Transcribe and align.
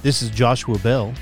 This 0.00 0.22
is 0.22 0.30
Joshua 0.30 0.78
Bell 0.78 1.12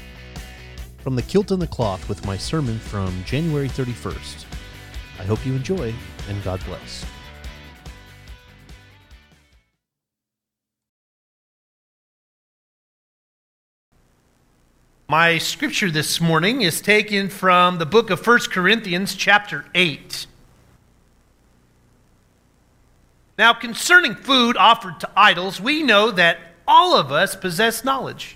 from 0.98 1.16
the 1.16 1.22
Kilt 1.22 1.50
and 1.50 1.62
the 1.62 1.66
Cloth 1.66 2.10
with 2.10 2.26
my 2.26 2.36
sermon 2.36 2.78
from 2.78 3.24
January 3.24 3.70
31st. 3.70 4.44
I 5.18 5.24
hope 5.24 5.46
you 5.46 5.54
enjoy 5.54 5.94
and 6.28 6.44
God 6.44 6.62
bless. 6.66 7.06
My 15.08 15.38
scripture 15.38 15.90
this 15.90 16.20
morning 16.20 16.60
is 16.60 16.82
taken 16.82 17.30
from 17.30 17.78
the 17.78 17.86
book 17.86 18.10
of 18.10 18.26
1 18.26 18.40
Corinthians, 18.50 19.14
chapter 19.14 19.64
8. 19.74 20.26
Now, 23.38 23.54
concerning 23.54 24.14
food 24.14 24.58
offered 24.58 25.00
to 25.00 25.10
idols, 25.16 25.62
we 25.62 25.82
know 25.82 26.10
that 26.10 26.40
all 26.68 26.94
of 26.94 27.10
us 27.10 27.34
possess 27.34 27.82
knowledge. 27.82 28.35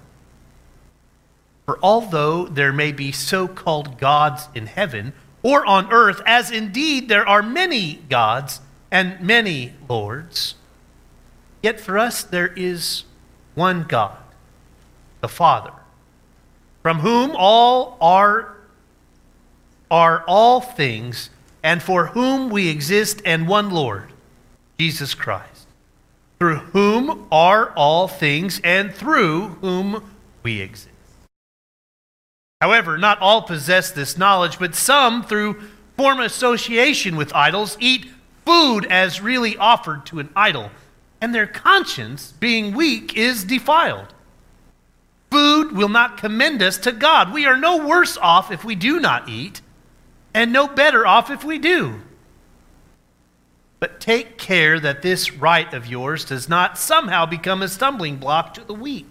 For 1.65 1.79
although 1.81 2.45
there 2.45 2.73
may 2.73 2.91
be 2.91 3.11
so 3.11 3.47
called 3.47 3.97
gods 3.97 4.49
in 4.53 4.65
heaven 4.65 5.13
or 5.43 5.65
on 5.65 5.91
earth, 5.91 6.21
as 6.25 6.51
indeed 6.51 7.09
there 7.09 7.27
are 7.27 7.41
many 7.41 7.95
gods 8.09 8.61
and 8.91 9.19
many 9.21 9.73
lords, 9.87 10.55
yet 11.63 11.79
for 11.79 11.97
us 11.97 12.23
there 12.23 12.53
is 12.55 13.05
one 13.55 13.83
God, 13.83 14.17
the 15.21 15.27
Father, 15.27 15.73
from 16.81 16.99
whom 16.99 17.35
all 17.35 17.97
are 18.01 18.57
are 19.89 20.23
all 20.25 20.61
things, 20.61 21.29
and 21.61 21.83
for 21.83 22.07
whom 22.07 22.49
we 22.49 22.69
exist, 22.69 23.21
and 23.25 23.45
one 23.45 23.69
Lord, 23.69 24.13
Jesus 24.79 25.13
Christ, 25.13 25.67
through 26.39 26.55
whom 26.55 27.27
are 27.29 27.71
all 27.71 28.07
things, 28.07 28.61
and 28.63 28.93
through 28.93 29.49
whom 29.59 30.15
we 30.43 30.61
exist. 30.61 30.90
However, 32.61 32.97
not 32.97 33.19
all 33.19 33.41
possess 33.41 33.89
this 33.89 34.19
knowledge, 34.19 34.59
but 34.59 34.75
some, 34.75 35.23
through 35.23 35.59
form 35.97 36.19
association 36.19 37.15
with 37.15 37.33
idols, 37.33 37.75
eat 37.79 38.05
food 38.45 38.85
as 38.85 39.19
really 39.19 39.57
offered 39.57 40.05
to 40.05 40.19
an 40.19 40.29
idol, 40.35 40.69
and 41.19 41.33
their 41.33 41.47
conscience, 41.47 42.33
being 42.39 42.75
weak, 42.75 43.17
is 43.17 43.43
defiled. 43.43 44.13
Food 45.31 45.71
will 45.71 45.89
not 45.89 46.17
commend 46.17 46.61
us 46.61 46.77
to 46.79 46.91
God. 46.91 47.33
We 47.33 47.45
are 47.45 47.57
no 47.57 47.85
worse 47.87 48.17
off 48.17 48.51
if 48.51 48.63
we 48.63 48.75
do 48.75 48.99
not 48.99 49.27
eat 49.27 49.61
and 50.33 50.53
no 50.53 50.67
better 50.67 51.05
off 51.07 51.31
if 51.31 51.43
we 51.43 51.57
do. 51.57 52.01
But 53.79 53.99
take 53.99 54.37
care 54.37 54.79
that 54.79 55.01
this 55.01 55.33
right 55.33 55.73
of 55.73 55.87
yours 55.87 56.25
does 56.25 56.47
not 56.47 56.77
somehow 56.77 57.25
become 57.25 57.61
a 57.61 57.67
stumbling 57.67 58.17
block 58.17 58.53
to 58.53 58.63
the 58.63 58.73
weak. 58.73 59.10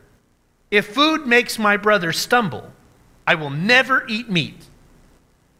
if 0.71 0.87
food 0.87 1.27
makes 1.27 1.59
my 1.59 1.75
brother 1.75 2.13
stumble, 2.13 2.71
I 3.27 3.35
will 3.35 3.49
never 3.49 4.07
eat 4.07 4.29
meat, 4.29 4.65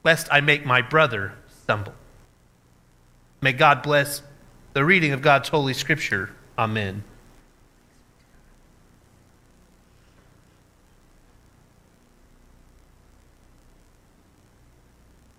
lest 0.04 0.28
I 0.32 0.40
make 0.40 0.66
my 0.66 0.82
brother 0.82 1.34
stumble. 1.64 1.94
May 3.42 3.54
God 3.54 3.84
bless 3.84 4.24
the 4.74 4.86
reading 4.86 5.12
of 5.12 5.22
God's 5.22 5.50
holy 5.50 5.74
scripture. 5.74 6.32
Amen. 6.58 7.04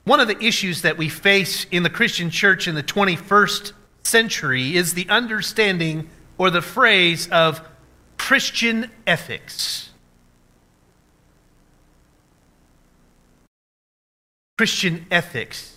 One 0.04 0.20
of 0.20 0.28
the 0.28 0.42
issues 0.44 0.82
that 0.82 0.98
we 0.98 1.08
face 1.08 1.64
in 1.70 1.84
the 1.84 1.90
Christian 1.90 2.28
church 2.28 2.66
in 2.66 2.74
the 2.74 2.82
21st 2.82 3.72
century 4.02 4.76
is 4.76 4.94
the 4.94 5.08
understanding 5.08 6.10
or 6.38 6.50
the 6.50 6.60
phrase 6.60 7.28
of 7.28 7.62
Christian 8.22 8.88
ethics. 9.04 9.90
Christian 14.56 15.06
ethics. 15.10 15.76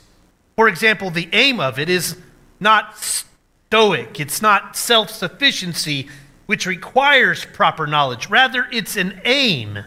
For 0.55 0.69
example, 0.69 1.09
the 1.09 1.27
aim 1.33 1.59
of 1.59 1.79
it 1.79 1.89
is 1.89 2.17
not 2.59 2.99
stoic, 2.99 4.19
it's 4.19 4.43
not 4.43 4.77
self 4.77 5.09
sufficiency, 5.09 6.07
which 6.45 6.67
requires 6.67 7.45
proper 7.45 7.87
knowledge. 7.87 8.29
Rather, 8.29 8.67
it's 8.71 8.95
an 8.95 9.19
aim, 9.25 9.79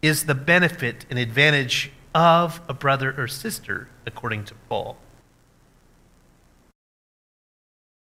is 0.00 0.26
the 0.26 0.36
benefit 0.36 1.04
and 1.10 1.18
advantage 1.18 1.90
of 2.14 2.60
a 2.68 2.74
brother 2.74 3.12
or 3.18 3.26
sister, 3.26 3.88
according 4.06 4.44
to 4.44 4.54
Paul. 4.68 4.98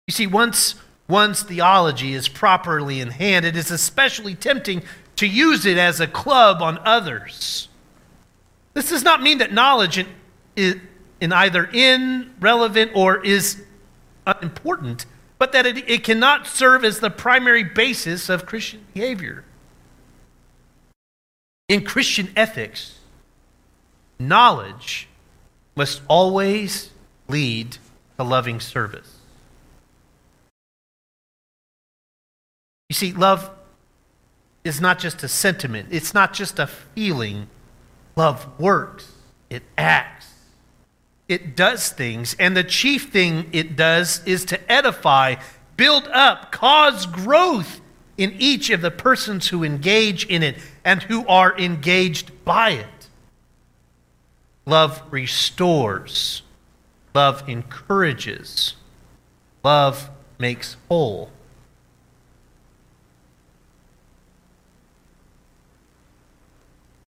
You 0.07 0.11
see, 0.11 0.25
once 0.25 0.73
one's 1.07 1.43
theology 1.43 2.13
is 2.13 2.27
properly 2.27 2.99
in 2.99 3.09
hand, 3.09 3.45
it 3.45 3.55
is 3.55 3.71
especially 3.71 4.35
tempting 4.35 4.83
to 5.15 5.27
use 5.27 5.65
it 5.65 5.77
as 5.77 5.99
a 5.99 6.07
club 6.07 6.61
on 6.61 6.79
others. 6.83 7.69
This 8.73 8.89
does 8.89 9.03
not 9.03 9.21
mean 9.21 9.37
that 9.37 9.53
knowledge 9.53 10.03
in, 10.55 10.81
in 11.21 11.31
either 11.31 11.69
irrelevant 11.71 12.91
or 12.95 13.23
is 13.23 13.63
unimportant, 14.25 15.05
but 15.37 15.51
that 15.51 15.65
it, 15.65 15.89
it 15.89 16.03
cannot 16.03 16.47
serve 16.47 16.83
as 16.83 16.99
the 16.99 17.09
primary 17.09 17.63
basis 17.63 18.29
of 18.29 18.45
Christian 18.45 18.85
behavior. 18.93 19.43
In 21.69 21.83
Christian 21.83 22.29
ethics, 22.35 22.99
knowledge 24.19 25.07
must 25.75 26.01
always 26.07 26.91
lead 27.27 27.77
to 28.17 28.23
loving 28.23 28.59
service. 28.59 29.22
You 32.93 32.95
see, 32.95 33.11
love 33.13 33.49
is 34.63 34.79
not 34.79 34.99
just 34.99 35.23
a 35.23 35.27
sentiment, 35.27 35.87
it's 35.89 36.13
not 36.13 36.31
just 36.31 36.59
a 36.59 36.67
feeling. 36.67 37.47
Love 38.15 38.47
works, 38.59 39.13
it 39.49 39.63
acts, 39.79 40.31
it 41.27 41.55
does 41.55 41.89
things. 41.89 42.35
And 42.37 42.55
the 42.55 42.63
chief 42.63 43.11
thing 43.11 43.49
it 43.51 43.75
does 43.75 44.21
is 44.27 44.45
to 44.45 44.71
edify, 44.71 45.37
build 45.75 46.07
up, 46.09 46.51
cause 46.51 47.07
growth 47.07 47.81
in 48.15 48.35
each 48.37 48.69
of 48.69 48.81
the 48.81 48.91
persons 48.91 49.47
who 49.47 49.63
engage 49.63 50.27
in 50.27 50.43
it 50.43 50.59
and 50.85 51.01
who 51.01 51.25
are 51.25 51.57
engaged 51.57 52.45
by 52.45 52.73
it. 52.73 53.07
Love 54.67 55.01
restores. 55.09 56.43
Love 57.15 57.49
encourages. 57.49 58.75
Love 59.63 60.11
makes 60.37 60.77
whole. 60.89 61.31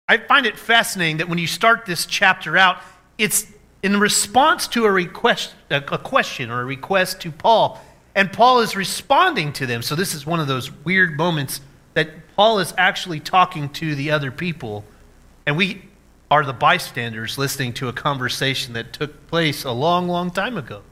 I 0.09 0.19
find 0.19 0.45
it 0.45 0.59
fascinating 0.59 1.17
that 1.19 1.29
when 1.29 1.39
you 1.39 1.47
start 1.47 1.87
this 1.87 2.05
chapter 2.05 2.59
out, 2.59 2.79
it's 3.17 3.47
in 3.83 3.99
response 3.99 4.69
to 4.69 4.85
a 4.85 4.91
request, 4.91 5.55
a 5.71 5.81
question 5.81 6.51
or 6.51 6.61
a 6.61 6.65
request 6.65 7.21
to 7.23 7.31
Paul, 7.31 7.81
and 8.15 8.33
Paul 8.33 8.61
is 8.61 8.77
responding 8.77 9.53
to 9.55 9.67
them. 9.67 9.83
So 9.83 9.95
this 9.95 10.15
is 10.15 10.27
one 10.27 10.41
of 10.41 10.47
those 10.47 10.71
weird 10.71 11.17
moments 11.17 11.61
that 11.95 12.09
Paul 12.37 12.59
is 12.59 12.75
actually 12.77 13.21
talking 13.21 13.69
to 13.71 13.95
the 13.95 14.11
other 14.11 14.31
people, 14.31 14.85
and 15.47 15.57
we 15.57 15.83
are 16.31 16.45
the 16.45 16.53
bystanders 16.53 17.39
listening 17.39 17.73
to 17.75 17.89
a 17.89 17.93
conversation 17.93 18.75
that 18.75 18.93
took 18.93 19.27
place 19.29 19.65
a 19.65 19.73
long, 19.73 20.09
long 20.09 20.31
time 20.31 20.57
ago. 20.57 20.83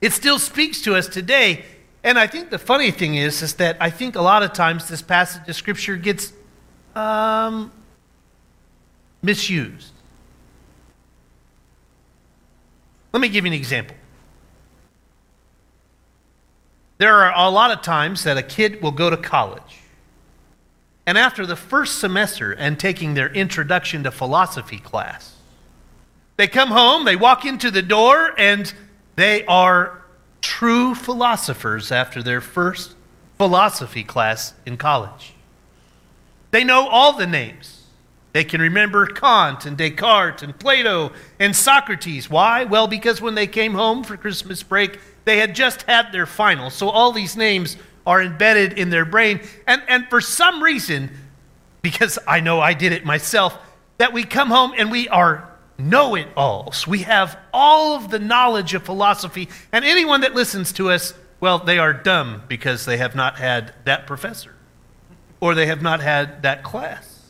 It 0.00 0.12
still 0.12 0.38
speaks 0.38 0.82
to 0.82 0.94
us 0.94 1.08
today. 1.08 1.64
And 2.04 2.18
I 2.18 2.26
think 2.26 2.50
the 2.50 2.58
funny 2.58 2.90
thing 2.90 3.16
is, 3.16 3.42
is 3.42 3.54
that 3.54 3.76
I 3.80 3.90
think 3.90 4.14
a 4.14 4.22
lot 4.22 4.42
of 4.42 4.52
times 4.52 4.88
this 4.88 5.02
passage 5.02 5.48
of 5.48 5.56
Scripture 5.56 5.96
gets 5.96 6.32
um, 6.96 7.70
misused. 9.22 9.92
Let 13.12 13.20
me 13.20 13.28
give 13.28 13.44
you 13.44 13.52
an 13.52 13.58
example. 13.58 13.96
There 16.98 17.14
are 17.14 17.32
a 17.34 17.50
lot 17.50 17.70
of 17.70 17.82
times 17.82 18.24
that 18.24 18.38
a 18.38 18.42
kid 18.42 18.82
will 18.82 18.90
go 18.90 19.10
to 19.10 19.16
college. 19.16 19.80
And 21.06 21.16
after 21.16 21.46
the 21.46 21.56
first 21.56 21.98
semester 21.98 22.52
and 22.52 22.80
taking 22.80 23.14
their 23.14 23.28
introduction 23.32 24.02
to 24.04 24.10
philosophy 24.10 24.78
class, 24.78 25.36
they 26.36 26.48
come 26.48 26.70
home, 26.70 27.04
they 27.04 27.16
walk 27.16 27.44
into 27.44 27.70
the 27.70 27.82
door, 27.82 28.34
and 28.36 28.72
they 29.14 29.44
are 29.46 30.02
true 30.40 30.94
philosophers 30.94 31.92
after 31.92 32.22
their 32.22 32.40
first 32.40 32.94
philosophy 33.36 34.02
class 34.02 34.54
in 34.64 34.76
college. 34.76 35.35
They 36.56 36.64
know 36.64 36.88
all 36.88 37.12
the 37.12 37.26
names. 37.26 37.82
They 38.32 38.42
can 38.42 38.62
remember 38.62 39.04
Kant 39.04 39.66
and 39.66 39.76
Descartes 39.76 40.42
and 40.42 40.58
Plato 40.58 41.12
and 41.38 41.54
Socrates. 41.54 42.30
Why? 42.30 42.64
Well, 42.64 42.88
because 42.88 43.20
when 43.20 43.34
they 43.34 43.46
came 43.46 43.74
home 43.74 44.02
for 44.02 44.16
Christmas 44.16 44.62
break, 44.62 44.98
they 45.26 45.36
had 45.36 45.54
just 45.54 45.82
had 45.82 46.12
their 46.12 46.24
final. 46.24 46.70
So 46.70 46.88
all 46.88 47.12
these 47.12 47.36
names 47.36 47.76
are 48.06 48.22
embedded 48.22 48.72
in 48.78 48.88
their 48.88 49.04
brain. 49.04 49.42
And, 49.66 49.82
and 49.86 50.08
for 50.08 50.22
some 50.22 50.62
reason, 50.62 51.10
because 51.82 52.18
I 52.26 52.40
know 52.40 52.58
I 52.58 52.72
did 52.72 52.92
it 52.92 53.04
myself, 53.04 53.58
that 53.98 54.14
we 54.14 54.24
come 54.24 54.48
home 54.48 54.72
and 54.78 54.90
we 54.90 55.10
are 55.10 55.52
know 55.76 56.14
it 56.14 56.28
alls. 56.38 56.86
We 56.86 57.00
have 57.00 57.38
all 57.52 57.96
of 57.96 58.10
the 58.10 58.18
knowledge 58.18 58.72
of 58.72 58.82
philosophy. 58.82 59.50
And 59.72 59.84
anyone 59.84 60.22
that 60.22 60.34
listens 60.34 60.72
to 60.72 60.88
us, 60.88 61.12
well, 61.38 61.58
they 61.58 61.78
are 61.78 61.92
dumb 61.92 62.44
because 62.48 62.86
they 62.86 62.96
have 62.96 63.14
not 63.14 63.38
had 63.38 63.74
that 63.84 64.06
professor 64.06 64.55
or 65.46 65.54
they 65.54 65.66
have 65.66 65.80
not 65.80 66.00
had 66.00 66.42
that 66.42 66.64
class. 66.64 67.22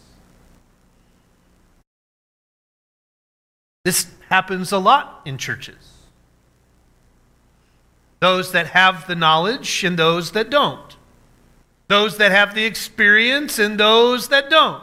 This 3.84 4.06
happens 4.30 4.72
a 4.72 4.78
lot 4.78 5.20
in 5.26 5.36
churches. 5.36 5.92
Those 8.20 8.52
that 8.52 8.68
have 8.68 9.06
the 9.06 9.14
knowledge 9.14 9.84
and 9.84 9.98
those 9.98 10.30
that 10.30 10.48
don't. 10.48 10.96
Those 11.88 12.16
that 12.16 12.32
have 12.32 12.54
the 12.54 12.64
experience 12.64 13.58
and 13.58 13.78
those 13.78 14.28
that 14.28 14.48
don't. 14.48 14.82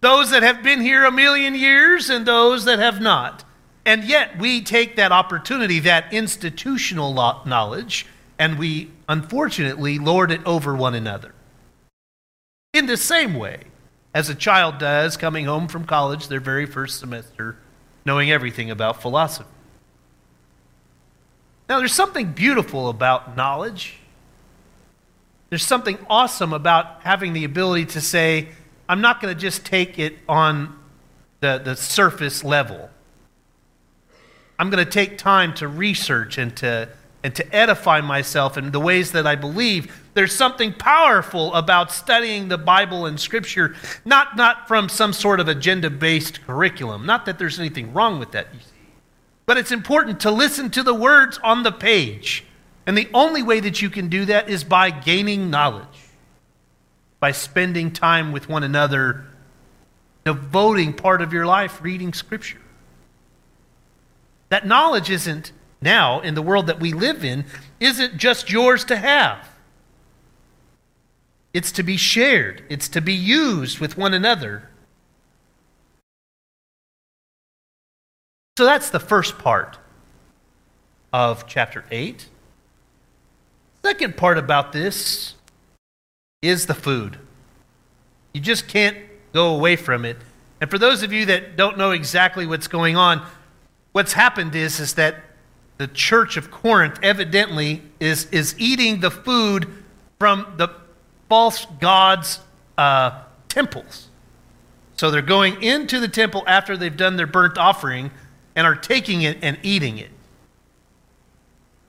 Those 0.00 0.30
that 0.30 0.42
have 0.42 0.64
been 0.64 0.80
here 0.80 1.04
a 1.04 1.12
million 1.12 1.54
years 1.54 2.10
and 2.10 2.26
those 2.26 2.64
that 2.64 2.80
have 2.80 3.00
not. 3.00 3.44
And 3.86 4.02
yet 4.02 4.38
we 4.38 4.60
take 4.60 4.96
that 4.96 5.12
opportunity, 5.12 5.78
that 5.78 6.12
institutional 6.12 7.14
knowledge, 7.46 8.06
and 8.40 8.58
we 8.58 8.90
unfortunately 9.08 10.00
lord 10.00 10.32
it 10.32 10.44
over 10.44 10.74
one 10.74 10.96
another. 10.96 11.33
In 12.74 12.86
the 12.86 12.96
same 12.96 13.34
way 13.34 13.60
as 14.12 14.28
a 14.28 14.34
child 14.34 14.78
does 14.78 15.16
coming 15.16 15.44
home 15.44 15.68
from 15.68 15.84
college 15.84 16.26
their 16.26 16.40
very 16.40 16.66
first 16.66 16.98
semester 16.98 17.56
knowing 18.04 18.30
everything 18.32 18.70
about 18.70 19.00
philosophy. 19.00 19.48
Now, 21.68 21.78
there's 21.78 21.94
something 21.94 22.32
beautiful 22.32 22.88
about 22.88 23.36
knowledge. 23.36 23.98
There's 25.48 25.64
something 25.64 25.98
awesome 26.10 26.52
about 26.52 27.02
having 27.02 27.32
the 27.32 27.44
ability 27.44 27.86
to 27.86 28.00
say, 28.00 28.48
I'm 28.88 29.00
not 29.00 29.22
going 29.22 29.32
to 29.32 29.40
just 29.40 29.64
take 29.64 29.98
it 29.98 30.18
on 30.28 30.76
the, 31.40 31.58
the 31.64 31.76
surface 31.76 32.42
level. 32.42 32.90
I'm 34.58 34.68
going 34.68 34.84
to 34.84 34.90
take 34.90 35.16
time 35.16 35.54
to 35.54 35.68
research 35.68 36.38
and 36.38 36.54
to, 36.56 36.88
and 37.24 37.34
to 37.34 37.56
edify 37.56 38.02
myself 38.02 38.58
in 38.58 38.70
the 38.70 38.78
ways 38.78 39.12
that 39.12 39.26
I 39.26 39.34
believe. 39.34 40.02
There's 40.12 40.36
something 40.36 40.74
powerful 40.74 41.54
about 41.54 41.90
studying 41.90 42.48
the 42.48 42.58
Bible 42.58 43.06
and 43.06 43.18
Scripture, 43.18 43.74
not, 44.04 44.36
not 44.36 44.68
from 44.68 44.90
some 44.90 45.14
sort 45.14 45.40
of 45.40 45.48
agenda 45.48 45.88
based 45.88 46.44
curriculum. 46.46 47.06
Not 47.06 47.24
that 47.24 47.38
there's 47.38 47.58
anything 47.58 47.94
wrong 47.94 48.18
with 48.18 48.32
that. 48.32 48.48
But 49.46 49.56
it's 49.56 49.72
important 49.72 50.20
to 50.20 50.30
listen 50.30 50.70
to 50.72 50.82
the 50.82 50.94
words 50.94 51.40
on 51.42 51.62
the 51.62 51.72
page. 51.72 52.44
And 52.86 52.96
the 52.96 53.08
only 53.14 53.42
way 53.42 53.58
that 53.60 53.80
you 53.80 53.88
can 53.88 54.08
do 54.08 54.26
that 54.26 54.50
is 54.50 54.62
by 54.62 54.90
gaining 54.90 55.48
knowledge, 55.48 55.86
by 57.20 57.32
spending 57.32 57.90
time 57.90 58.32
with 58.32 58.50
one 58.50 58.62
another, 58.62 59.24
devoting 60.26 60.92
part 60.92 61.22
of 61.22 61.32
your 61.32 61.46
life 61.46 61.80
reading 61.82 62.12
Scripture. 62.12 62.60
That 64.50 64.66
knowledge 64.66 65.08
isn't 65.08 65.52
now, 65.84 66.20
in 66.20 66.34
the 66.34 66.42
world 66.42 66.66
that 66.66 66.80
we 66.80 66.92
live 66.92 67.24
in, 67.24 67.44
isn't 67.78 68.16
just 68.16 68.50
yours 68.50 68.84
to 68.86 68.96
have. 68.96 69.48
It's 71.52 71.70
to 71.72 71.84
be 71.84 71.96
shared, 71.96 72.64
it's 72.68 72.88
to 72.88 73.00
be 73.00 73.14
used 73.14 73.78
with 73.78 73.96
one 73.96 74.12
another. 74.12 74.70
So 78.56 78.64
that's 78.64 78.90
the 78.90 79.00
first 79.00 79.38
part 79.38 79.78
of 81.12 81.46
chapter 81.46 81.84
8. 81.90 82.28
Second 83.84 84.16
part 84.16 84.38
about 84.38 84.72
this 84.72 85.34
is 86.40 86.66
the 86.66 86.74
food. 86.74 87.18
You 88.32 88.40
just 88.40 88.66
can't 88.68 88.96
go 89.32 89.54
away 89.54 89.76
from 89.76 90.04
it. 90.04 90.16
And 90.60 90.70
for 90.70 90.78
those 90.78 91.02
of 91.02 91.12
you 91.12 91.26
that 91.26 91.56
don't 91.56 91.76
know 91.76 91.90
exactly 91.90 92.46
what's 92.46 92.68
going 92.68 92.96
on, 92.96 93.26
what's 93.92 94.14
happened 94.14 94.54
is, 94.54 94.80
is 94.80 94.94
that 94.94 95.23
the 95.76 95.86
church 95.88 96.36
of 96.36 96.50
Corinth 96.50 96.98
evidently 97.02 97.82
is, 97.98 98.26
is 98.26 98.54
eating 98.58 99.00
the 99.00 99.10
food 99.10 99.68
from 100.18 100.54
the 100.56 100.68
false 101.28 101.66
gods' 101.80 102.40
uh, 102.78 103.22
temples. 103.48 104.08
So 104.96 105.10
they're 105.10 105.22
going 105.22 105.62
into 105.62 105.98
the 105.98 106.08
temple 106.08 106.44
after 106.46 106.76
they've 106.76 106.96
done 106.96 107.16
their 107.16 107.26
burnt 107.26 107.58
offering 107.58 108.10
and 108.54 108.66
are 108.66 108.76
taking 108.76 109.22
it 109.22 109.38
and 109.42 109.58
eating 109.62 109.98
it. 109.98 110.10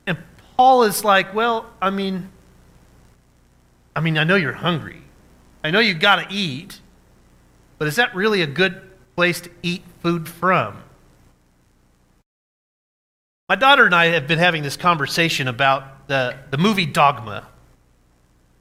And 0.07 0.17
Paul 0.57 0.83
is 0.83 1.03
like, 1.03 1.33
well, 1.33 1.69
I 1.81 1.91
mean, 1.91 2.29
I 3.95 4.01
mean, 4.01 4.17
I 4.17 4.23
know 4.23 4.35
you're 4.35 4.53
hungry. 4.53 5.01
I 5.63 5.71
know 5.71 5.79
you've 5.79 5.99
got 5.99 6.27
to 6.27 6.33
eat, 6.33 6.79
but 7.77 7.87
is 7.87 7.95
that 7.97 8.15
really 8.15 8.41
a 8.41 8.47
good 8.47 8.81
place 9.15 9.41
to 9.41 9.49
eat 9.61 9.83
food 10.01 10.27
from? 10.27 10.81
My 13.47 13.55
daughter 13.55 13.85
and 13.85 13.93
I 13.93 14.07
have 14.07 14.27
been 14.27 14.39
having 14.39 14.63
this 14.63 14.75
conversation 14.75 15.47
about 15.47 16.07
the, 16.07 16.35
the 16.49 16.57
movie 16.57 16.87
Dogma. 16.87 17.47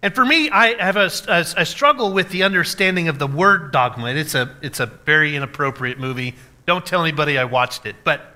And 0.02 0.14
for 0.14 0.26
me, 0.26 0.50
I 0.50 0.82
have 0.82 0.96
a, 0.96 1.10
a, 1.26 1.62
a, 1.62 1.64
struggle 1.64 2.12
with 2.12 2.28
the 2.28 2.42
understanding 2.42 3.08
of 3.08 3.18
the 3.18 3.26
word 3.26 3.72
dogma. 3.72 4.08
It's 4.08 4.34
a, 4.34 4.54
it's 4.60 4.78
a 4.80 4.84
very 4.84 5.34
inappropriate 5.34 5.98
movie. 5.98 6.34
Don't 6.66 6.84
tell 6.84 7.00
anybody 7.00 7.38
I 7.38 7.44
watched 7.44 7.86
it. 7.86 7.96
But 8.04 8.34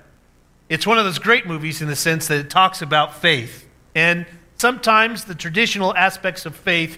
it's 0.69 0.87
one 0.87 0.97
of 0.97 1.05
those 1.05 1.19
great 1.19 1.45
movies 1.45 1.83
in 1.83 1.87
the 1.87 1.95
sense 1.95 2.27
that 2.29 2.39
it 2.39 2.49
talks 2.49 2.81
about 2.81 3.21
faith. 3.21 3.67
And 3.93 4.25
sometimes 4.57 5.25
the 5.25 5.35
traditional 5.35 5.95
aspects 5.95 6.47
of 6.47 6.55
faith 6.55 6.97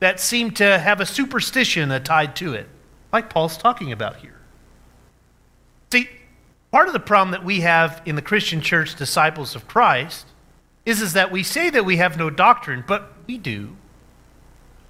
that 0.00 0.20
seem 0.20 0.50
to 0.52 0.78
have 0.78 1.00
a 1.00 1.06
superstition 1.06 1.88
tied 2.02 2.36
to 2.36 2.52
it, 2.52 2.68
like 3.14 3.30
Paul's 3.30 3.56
talking 3.56 3.92
about 3.92 4.16
here. 4.16 4.39
Part 6.70 6.86
of 6.86 6.92
the 6.92 7.00
problem 7.00 7.32
that 7.32 7.44
we 7.44 7.60
have 7.60 8.00
in 8.06 8.14
the 8.14 8.22
Christian 8.22 8.60
church, 8.60 8.94
disciples 8.94 9.56
of 9.56 9.66
Christ, 9.66 10.26
is, 10.86 11.02
is 11.02 11.14
that 11.14 11.32
we 11.32 11.42
say 11.42 11.68
that 11.70 11.84
we 11.84 11.96
have 11.96 12.16
no 12.16 12.30
doctrine, 12.30 12.84
but 12.86 13.12
we 13.26 13.38
do. 13.38 13.76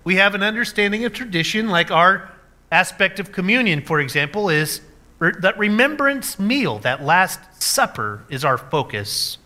We 0.04 0.16
have 0.16 0.34
an 0.34 0.42
understanding 0.42 1.04
of 1.04 1.12
tradition, 1.12 1.68
like 1.68 1.90
our 1.90 2.30
aspect 2.70 3.18
of 3.18 3.32
communion, 3.32 3.82
for 3.82 4.00
example, 4.00 4.48
is 4.48 4.82
that 5.18 5.58
remembrance 5.58 6.38
meal, 6.38 6.78
that 6.80 7.02
Last 7.02 7.40
Supper, 7.62 8.24
is 8.28 8.44
our 8.44 8.56
focus 8.56 9.38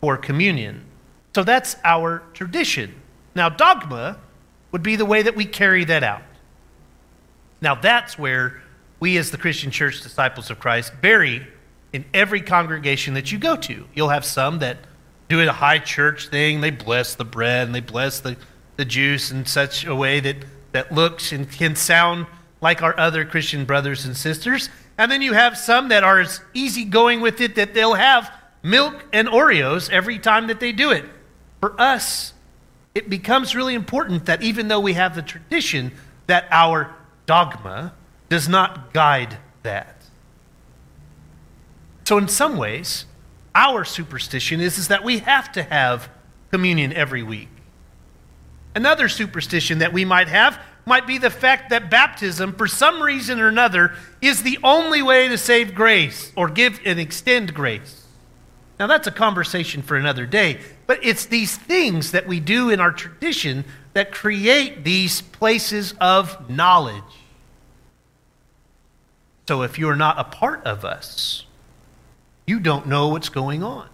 for 0.00 0.16
communion. 0.16 0.84
So 1.34 1.42
that's 1.42 1.76
our 1.84 2.22
tradition. 2.32 2.94
Now, 3.34 3.48
dogma 3.48 4.18
would 4.72 4.82
be 4.82 4.96
the 4.96 5.04
way 5.04 5.22
that 5.22 5.36
we 5.36 5.44
carry 5.44 5.84
that 5.84 6.02
out. 6.02 6.22
Now, 7.60 7.74
that's 7.74 8.18
where 8.18 8.62
we, 9.00 9.16
as 9.16 9.30
the 9.30 9.38
Christian 9.38 9.70
church 9.70 10.02
disciples 10.02 10.50
of 10.50 10.58
Christ, 10.58 10.92
vary 11.00 11.46
in 11.92 12.04
every 12.14 12.40
congregation 12.40 13.14
that 13.14 13.30
you 13.30 13.38
go 13.38 13.56
to. 13.56 13.86
You'll 13.94 14.08
have 14.08 14.24
some 14.24 14.60
that 14.60 14.78
do 15.28 15.40
a 15.40 15.52
high 15.52 15.78
church 15.78 16.28
thing. 16.28 16.60
They 16.60 16.70
bless 16.70 17.14
the 17.14 17.24
bread 17.24 17.66
and 17.66 17.74
they 17.74 17.80
bless 17.80 18.20
the, 18.20 18.36
the 18.76 18.84
juice 18.84 19.30
in 19.30 19.46
such 19.46 19.84
a 19.84 19.94
way 19.94 20.20
that, 20.20 20.36
that 20.72 20.92
looks 20.92 21.32
and 21.32 21.50
can 21.50 21.76
sound 21.76 22.26
like 22.60 22.82
our 22.82 22.98
other 22.98 23.24
Christian 23.24 23.64
brothers 23.64 24.04
and 24.04 24.16
sisters. 24.16 24.68
And 24.98 25.10
then 25.10 25.22
you 25.22 25.32
have 25.32 25.56
some 25.58 25.88
that 25.88 26.04
are 26.04 26.20
as 26.20 26.40
easygoing 26.54 27.20
with 27.20 27.40
it 27.40 27.56
that 27.56 27.74
they'll 27.74 27.94
have 27.94 28.32
milk 28.62 29.04
and 29.12 29.28
Oreos 29.28 29.90
every 29.90 30.18
time 30.18 30.46
that 30.46 30.60
they 30.60 30.72
do 30.72 30.90
it. 30.90 31.04
For 31.60 31.78
us, 31.80 32.34
it 32.94 33.08
becomes 33.08 33.54
really 33.54 33.74
important 33.74 34.26
that 34.26 34.42
even 34.42 34.68
though 34.68 34.80
we 34.80 34.92
have 34.94 35.14
the 35.14 35.22
tradition, 35.22 35.92
that 36.26 36.46
our 36.50 36.94
dogma 37.26 37.94
does 38.28 38.48
not 38.48 38.92
guide 38.92 39.38
that. 39.62 40.01
So, 42.12 42.18
in 42.18 42.28
some 42.28 42.58
ways, 42.58 43.06
our 43.54 43.86
superstition 43.86 44.60
is, 44.60 44.76
is 44.76 44.88
that 44.88 45.02
we 45.02 45.20
have 45.20 45.50
to 45.52 45.62
have 45.62 46.10
communion 46.50 46.92
every 46.92 47.22
week. 47.22 47.48
Another 48.74 49.08
superstition 49.08 49.78
that 49.78 49.94
we 49.94 50.04
might 50.04 50.28
have 50.28 50.60
might 50.84 51.06
be 51.06 51.16
the 51.16 51.30
fact 51.30 51.70
that 51.70 51.88
baptism, 51.90 52.52
for 52.52 52.66
some 52.66 53.02
reason 53.02 53.40
or 53.40 53.48
another, 53.48 53.94
is 54.20 54.42
the 54.42 54.58
only 54.62 55.00
way 55.00 55.26
to 55.26 55.38
save 55.38 55.74
grace 55.74 56.30
or 56.36 56.50
give 56.50 56.80
and 56.84 57.00
extend 57.00 57.54
grace. 57.54 58.06
Now, 58.78 58.88
that's 58.88 59.06
a 59.06 59.10
conversation 59.10 59.80
for 59.80 59.96
another 59.96 60.26
day, 60.26 60.60
but 60.86 61.02
it's 61.02 61.24
these 61.24 61.56
things 61.56 62.10
that 62.10 62.26
we 62.26 62.40
do 62.40 62.68
in 62.68 62.78
our 62.78 62.92
tradition 62.92 63.64
that 63.94 64.12
create 64.12 64.84
these 64.84 65.22
places 65.22 65.94
of 65.98 66.50
knowledge. 66.50 67.02
So, 69.48 69.62
if 69.62 69.78
you're 69.78 69.96
not 69.96 70.18
a 70.18 70.24
part 70.24 70.62
of 70.66 70.84
us, 70.84 71.46
you 72.46 72.60
don't 72.60 72.86
know 72.86 73.08
what's 73.08 73.28
going 73.28 73.62
on. 73.62 73.88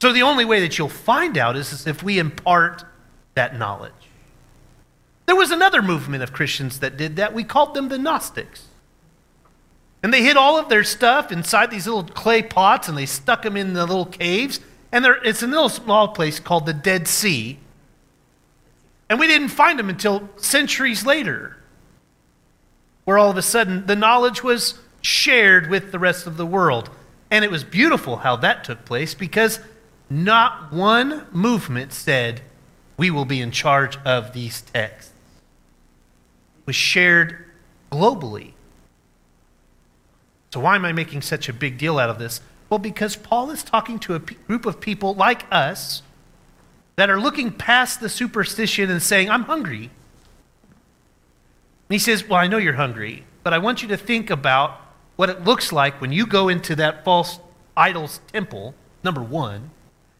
So, 0.00 0.12
the 0.12 0.22
only 0.22 0.44
way 0.44 0.60
that 0.60 0.76
you'll 0.76 0.88
find 0.88 1.38
out 1.38 1.56
is 1.56 1.86
if 1.86 2.02
we 2.02 2.18
impart 2.18 2.84
that 3.34 3.58
knowledge. 3.58 3.92
There 5.26 5.36
was 5.36 5.50
another 5.50 5.82
movement 5.82 6.22
of 6.22 6.32
Christians 6.32 6.80
that 6.80 6.96
did 6.96 7.16
that. 7.16 7.32
We 7.32 7.44
called 7.44 7.74
them 7.74 7.88
the 7.88 7.98
Gnostics. 7.98 8.66
And 10.02 10.12
they 10.12 10.22
hid 10.22 10.36
all 10.36 10.58
of 10.58 10.68
their 10.68 10.84
stuff 10.84 11.32
inside 11.32 11.70
these 11.70 11.86
little 11.86 12.04
clay 12.04 12.42
pots 12.42 12.88
and 12.88 12.98
they 12.98 13.06
stuck 13.06 13.42
them 13.42 13.56
in 13.56 13.72
the 13.72 13.86
little 13.86 14.04
caves. 14.04 14.60
And 14.92 15.02
there, 15.02 15.14
it's 15.24 15.42
a 15.42 15.46
little 15.46 15.70
small 15.70 16.08
place 16.08 16.38
called 16.38 16.66
the 16.66 16.74
Dead 16.74 17.08
Sea. 17.08 17.58
And 19.08 19.18
we 19.18 19.26
didn't 19.26 19.48
find 19.48 19.78
them 19.78 19.88
until 19.88 20.28
centuries 20.36 21.06
later, 21.06 21.56
where 23.04 23.16
all 23.16 23.30
of 23.30 23.36
a 23.38 23.42
sudden 23.42 23.86
the 23.86 23.96
knowledge 23.96 24.42
was 24.42 24.78
shared 25.04 25.68
with 25.68 25.92
the 25.92 25.98
rest 25.98 26.26
of 26.26 26.36
the 26.36 26.46
world. 26.46 26.90
And 27.30 27.44
it 27.44 27.50
was 27.50 27.62
beautiful 27.62 28.18
how 28.18 28.36
that 28.36 28.64
took 28.64 28.84
place 28.84 29.14
because 29.14 29.60
not 30.08 30.72
one 30.72 31.26
movement 31.32 31.92
said, 31.92 32.42
We 32.96 33.10
will 33.10 33.24
be 33.24 33.40
in 33.40 33.50
charge 33.50 33.98
of 34.04 34.32
these 34.32 34.62
texts 34.62 35.12
It 36.60 36.66
was 36.66 36.76
shared 36.76 37.44
globally. 37.90 38.52
So, 40.52 40.60
why 40.60 40.76
am 40.76 40.84
I 40.84 40.92
making 40.92 41.22
such 41.22 41.48
a 41.48 41.52
big 41.52 41.78
deal 41.78 41.98
out 41.98 42.10
of 42.10 42.18
this? 42.18 42.40
Well, 42.70 42.78
because 42.78 43.16
Paul 43.16 43.50
is 43.50 43.62
talking 43.62 43.98
to 44.00 44.14
a 44.14 44.20
p- 44.20 44.36
group 44.46 44.66
of 44.66 44.80
people 44.80 45.14
like 45.14 45.44
us 45.50 46.02
that 46.96 47.10
are 47.10 47.20
looking 47.20 47.50
past 47.50 48.00
the 48.00 48.08
superstition 48.08 48.90
and 48.90 49.02
saying, 49.02 49.28
I'm 49.28 49.42
hungry. 49.42 49.90
And 51.88 51.90
he 51.90 51.98
says, 51.98 52.26
Well, 52.28 52.38
I 52.38 52.46
know 52.46 52.58
you're 52.58 52.74
hungry, 52.74 53.24
but 53.42 53.52
I 53.52 53.58
want 53.58 53.82
you 53.82 53.88
to 53.88 53.96
think 53.96 54.30
about 54.30 54.80
what 55.16 55.30
it 55.30 55.44
looks 55.44 55.72
like 55.72 56.00
when 56.00 56.12
you 56.12 56.26
go 56.26 56.48
into 56.48 56.74
that 56.76 57.04
false 57.04 57.38
idol's 57.76 58.20
temple, 58.32 58.74
number 59.02 59.22
one. 59.22 59.70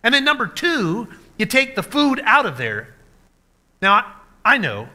And 0.03 0.15
then 0.15 0.25
number 0.25 0.47
two, 0.47 1.09
you 1.39 1.47
take 1.47 1.75
the 1.75 1.83
food 1.83 2.21
out 2.25 2.47
of 2.47 2.59
there. 2.59 2.95
Now, 3.81 4.15
I 4.45 4.59
know 4.59 4.89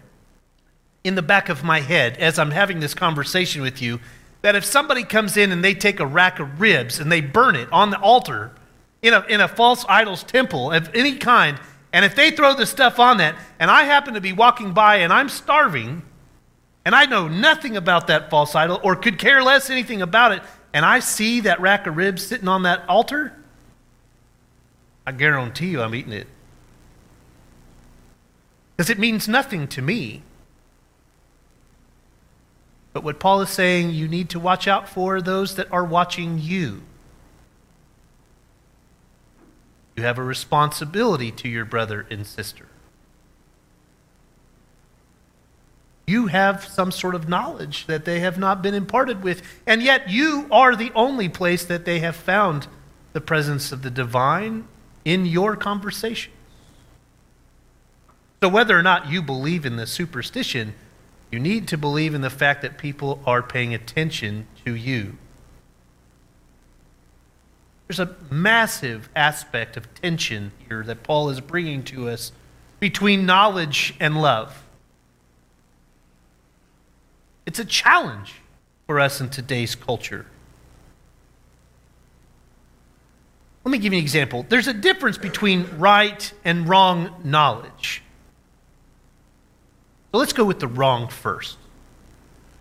in 1.04 1.16
the 1.16 1.22
back 1.22 1.50
of 1.50 1.64
my 1.64 1.82
head 1.82 2.18
as 2.18 2.38
I'm 2.38 2.52
having 2.52 2.80
this 2.80 2.94
conversation 2.94 3.62
with 3.62 3.82
you 3.82 4.00
that 4.42 4.56
if 4.56 4.64
somebody 4.64 5.04
comes 5.04 5.36
in 5.36 5.52
and 5.52 5.64
they 5.64 5.74
take 5.74 6.00
a 6.00 6.06
rack 6.06 6.40
of 6.40 6.62
ribs 6.62 7.00
and 7.00 7.12
they 7.12 7.22
burn 7.22 7.56
it 7.56 7.72
on 7.72 7.90
the 7.90 8.00
altar 8.00 8.52
in 9.02 9.14
a, 9.14 9.26
in 9.28 9.42
a 9.42 9.48
false 9.48 9.86
idol's 9.88 10.24
temple 10.24 10.72
of 10.72 10.94
any 10.94 11.18
kind, 11.18 11.60
and 11.92 12.06
if 12.06 12.16
they 12.16 12.32
throw 12.32 12.54
the 12.54 12.66
stuff 12.66 13.00
on 13.00 13.18
that, 13.18 13.36
and 13.60 13.72
I 13.72 13.84
happen 13.84 14.14
to 14.14 14.22
be 14.22 14.34
walking 14.34 14.74
by 14.74 14.98
and 14.98 15.12
I'm 15.12 15.30
starving, 15.30 16.04
and 16.90 16.96
I 16.96 17.06
know 17.06 17.28
nothing 17.28 17.78
about 17.78 18.08
that 18.08 18.32
false 18.32 18.56
idol 18.56 18.80
or 18.84 18.96
could 18.96 19.20
care 19.20 19.44
less 19.44 19.70
anything 19.70 20.02
about 20.02 20.32
it, 20.32 20.42
and 20.74 20.84
I 20.84 21.02
see 21.02 21.40
that 21.42 21.62
rack 21.62 21.86
of 21.86 21.96
ribs 21.96 22.26
sitting 22.26 22.48
on 22.48 22.64
that 22.64 22.84
altar, 22.90 23.32
I 25.06 25.12
guarantee 25.12 25.68
you 25.68 25.84
I'm 25.84 25.94
eating 25.94 26.14
it. 26.14 26.26
Because 28.76 28.90
it 28.90 28.98
means 28.98 29.28
nothing 29.28 29.68
to 29.68 29.84
me. 29.84 30.24
But 32.92 33.04
what 33.04 33.20
Paul 33.20 33.42
is 33.42 33.52
saying, 33.52 33.92
you 33.92 34.08
need 34.08 34.28
to 34.32 34.40
watch 34.40 34.68
out 34.68 34.90
for 34.90 35.22
those 35.22 35.58
that 35.58 35.72
are 35.72 35.86
watching 35.86 36.40
you. 36.40 36.82
You 39.96 40.02
have 40.02 40.18
a 40.18 40.24
responsibility 40.24 41.30
to 41.34 41.48
your 41.48 41.66
brother 41.66 42.08
and 42.10 42.26
sister. 42.26 42.69
You 46.10 46.26
have 46.26 46.66
some 46.66 46.92
sort 46.92 47.14
of 47.14 47.30
knowledge 47.30 47.86
that 47.86 48.04
they 48.04 48.20
have 48.22 48.40
not 48.40 48.64
been 48.64 48.74
imparted 48.74 49.22
with, 49.22 49.44
and 49.68 49.84
yet 49.84 50.10
you 50.10 50.48
are 50.50 50.76
the 50.76 50.92
only 50.96 51.30
place 51.30 51.64
that 51.66 51.86
they 51.86 52.00
have 52.00 52.16
found 52.16 52.66
the 53.14 53.22
presence 53.22 53.72
of 53.72 53.84
the 53.84 53.92
divine 53.92 54.68
in 55.06 55.28
your 55.28 55.56
conversation. 55.56 56.32
So, 58.42 58.50
whether 58.50 58.76
or 58.76 58.82
not 58.82 59.12
you 59.12 59.22
believe 59.22 59.68
in 59.68 59.76
the 59.76 59.86
superstition, 59.86 60.74
you 61.32 61.38
need 61.38 61.68
to 61.68 61.78
believe 61.78 62.16
in 62.16 62.22
the 62.22 62.32
fact 62.32 62.64
that 62.64 62.80
people 62.80 63.22
are 63.28 63.44
paying 63.44 63.76
attention 63.76 64.48
to 64.66 64.74
you. 64.74 65.16
There's 67.88 68.00
a 68.00 68.16
massive 68.32 69.10
aspect 69.16 69.78
of 69.78 69.94
tension 69.94 70.54
here 70.68 70.82
that 70.86 71.04
Paul 71.04 71.30
is 71.30 71.40
bringing 71.40 71.84
to 71.84 72.10
us 72.10 72.32
between 72.80 73.28
knowledge 73.28 73.94
and 74.00 74.20
love. 74.20 74.64
It's 77.50 77.58
a 77.58 77.66
challenge 77.66 78.36
for 78.86 79.00
us 79.00 79.20
in 79.20 79.30
today's 79.30 79.74
culture. 79.74 80.28
Let 83.66 83.72
me 83.72 83.80
give 83.80 83.92
you 83.92 83.98
an 83.98 84.04
example. 84.04 84.46
There's 84.48 84.68
a 84.68 84.74
difference 84.74 85.18
between 85.18 85.68
right 85.80 86.32
and 86.46 86.70
wrong 86.70 87.20
knowledge. 87.24 88.04
So 90.12 90.20
let's 90.20 90.32
go 90.32 90.46
with 90.46 90.60
the 90.60 90.68
wrong 90.68 91.08
first. 91.08 91.58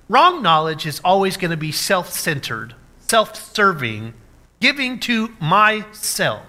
Wrong 0.09 0.43
knowledge 0.43 0.87
is 0.87 1.03
always 1.05 1.37
going 1.37 1.51
to 1.51 1.59
be 1.59 1.71
self 1.71 2.11
centered, 2.11 2.75
self 2.97 3.53
serving, 3.53 4.15
giving 4.59 5.01
to 5.01 5.35
myself. 5.39 6.47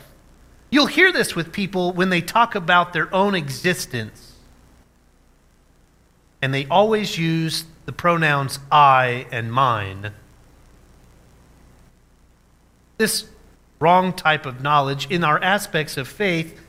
You'll 0.69 0.86
hear 0.86 1.12
this 1.12 1.36
with 1.36 1.51
people 1.51 1.91
when 1.91 2.10
they 2.10 2.22
talk 2.22 2.55
about 2.55 2.93
their 2.93 3.13
own 3.13 3.36
existence. 3.36 4.36
And 6.41 6.53
they 6.53 6.67
always 6.67 7.17
use 7.17 7.65
the 7.89 7.93
pronouns 7.93 8.60
I 8.72 9.25
and 9.31 9.51
mine. 9.51 10.12
This 13.00 13.25
wrong 13.79 14.13
type 14.13 14.46
of 14.46 14.62
knowledge 14.62 15.10
in 15.10 15.24
our 15.24 15.41
aspects 15.41 15.98
of 15.98 16.08
faith 16.08 16.62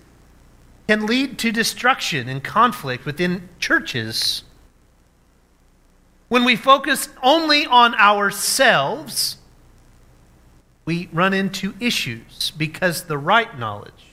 can 0.89 1.05
lead 1.05 1.39
to 1.41 1.53
destruction 1.53 2.27
and 2.27 2.43
conflict 2.43 3.05
within 3.05 3.51
churches. 3.59 4.45
When 6.31 6.47
we 6.47 6.57
focus 6.57 7.11
only 7.23 7.67
on 7.67 7.95
ourselves, 7.97 9.37
we 10.87 11.11
run 11.13 11.35
into 11.35 11.75
issues 11.81 12.51
because 12.53 13.05
the 13.05 13.19
right 13.19 13.59
knowledge 13.59 14.07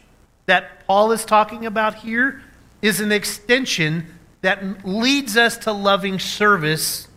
that 0.45 0.85
Paul 0.85 1.13
is 1.13 1.23
talking 1.23 1.65
about 1.65 1.95
here 1.99 2.41
is 2.81 2.99
an 2.99 3.13
extension 3.13 4.16
that 4.41 4.85
leads 4.85 5.35
us 5.35 5.57
to 5.57 5.71
loving 5.71 6.19
service, 6.19 7.07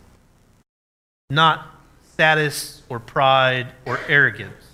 not 1.29 1.67
status 2.13 2.83
or 2.89 2.99
pride 2.99 3.69
or 3.87 3.99
arrogance. 4.09 4.65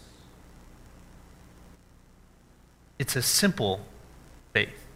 It's 2.99 3.17
a 3.17 3.23
simple 3.23 3.81
faith. 4.53 4.87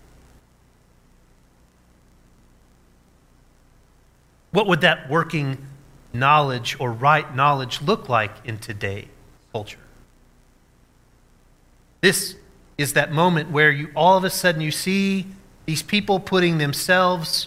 What 4.53 4.67
would 4.67 4.81
that 4.81 5.11
working 5.11 5.59
knowledge 6.13 6.77
or 6.81 6.93
right 6.93 7.35
knowledge 7.37 7.83
look 7.83 8.09
like 8.09 8.33
in 8.45 8.59
today's 8.59 9.09
culture? 9.53 9.79
This 12.01 12.37
is 12.79 12.95
that 12.95 13.13
moment 13.13 13.51
where 13.51 13.71
you 13.71 13.91
all 13.95 14.17
of 14.17 14.25
a 14.25 14.31
sudden 14.31 14.61
you 14.61 14.71
see 14.71 15.27
these 15.71 15.83
people 15.85 16.19
putting 16.19 16.59
themselves 16.59 17.47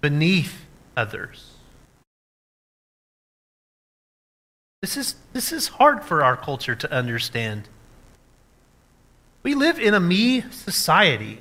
beneath 0.00 0.66
others. 0.96 1.52
This 4.82 4.96
is, 4.96 5.14
this 5.32 5.52
is 5.52 5.68
hard 5.68 6.02
for 6.02 6.24
our 6.24 6.36
culture 6.36 6.74
to 6.74 6.90
understand. 6.90 7.68
We 9.44 9.54
live 9.54 9.78
in 9.78 9.94
a 9.94 10.00
me 10.00 10.40
society. 10.50 11.38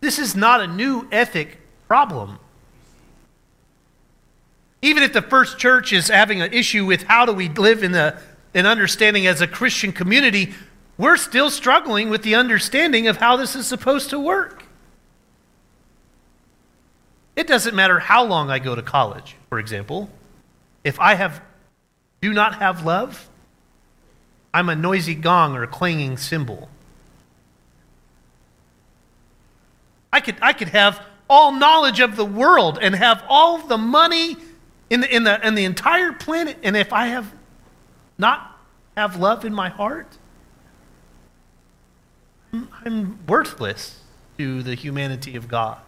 This 0.00 0.18
is 0.18 0.34
not 0.34 0.62
a 0.62 0.66
new 0.66 1.06
ethic 1.12 1.58
problem. 1.86 2.38
Even 4.80 5.02
if 5.02 5.12
the 5.12 5.20
first 5.20 5.58
church 5.58 5.92
is 5.92 6.08
having 6.08 6.40
an 6.40 6.50
issue 6.50 6.86
with 6.86 7.02
how 7.02 7.26
do 7.26 7.34
we 7.34 7.50
live 7.50 7.82
in 7.82 7.92
the, 7.92 8.18
an 8.54 8.64
understanding 8.64 9.26
as 9.26 9.42
a 9.42 9.46
Christian 9.46 9.92
community, 9.92 10.54
we're 10.96 11.16
still 11.16 11.50
struggling 11.50 12.10
with 12.10 12.22
the 12.22 12.34
understanding 12.34 13.08
of 13.08 13.16
how 13.16 13.36
this 13.36 13.56
is 13.56 13.66
supposed 13.66 14.10
to 14.10 14.18
work. 14.18 14.64
It 17.36 17.46
doesn't 17.46 17.74
matter 17.74 17.98
how 17.98 18.24
long 18.24 18.50
I 18.50 18.58
go 18.58 18.74
to 18.74 18.82
college, 18.82 19.36
for 19.48 19.58
example. 19.58 20.08
If 20.84 21.00
I 21.00 21.14
have 21.14 21.40
do 22.20 22.32
not 22.32 22.54
have 22.54 22.86
love, 22.86 23.28
I'm 24.54 24.68
a 24.68 24.76
noisy 24.76 25.14
gong 25.14 25.56
or 25.56 25.64
a 25.64 25.66
clanging 25.66 26.16
cymbal. 26.16 26.68
I 30.12 30.20
could, 30.20 30.36
I 30.40 30.52
could 30.52 30.68
have 30.68 31.04
all 31.28 31.52
knowledge 31.52 32.00
of 32.00 32.16
the 32.16 32.24
world 32.24 32.78
and 32.80 32.94
have 32.94 33.24
all 33.28 33.58
the 33.58 33.76
money 33.76 34.36
in 34.88 35.00
the, 35.00 35.14
in, 35.14 35.24
the, 35.24 35.46
in 35.46 35.54
the 35.54 35.64
entire 35.64 36.12
planet. 36.12 36.56
And 36.62 36.76
if 36.76 36.92
I 36.92 37.08
have 37.08 37.34
not 38.16 38.58
have 38.96 39.16
love 39.16 39.44
in 39.44 39.52
my 39.52 39.68
heart, 39.68 40.06
I'm, 42.84 43.26
worthless 43.26 44.00
to 44.38 44.62
the 44.62 44.74
humanity 44.74 45.36
of 45.36 45.48
God. 45.48 45.78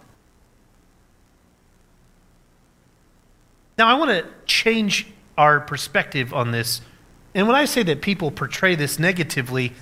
Now, 3.79 3.88
I 3.88 3.95
want 3.95 4.11
to 4.11 4.26
change 4.47 5.09
our 5.37 5.61
perspective 5.61 6.33
on 6.33 6.50
this. 6.50 6.81
And 7.35 7.47
when 7.47 7.57
I 7.57 7.67
say 7.67 7.83
that 7.83 8.00
people 8.00 8.31
portray 8.31 8.75
this 8.75 8.99
negatively, 8.99 9.75